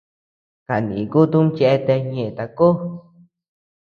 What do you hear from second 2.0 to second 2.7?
ñeʼe takó.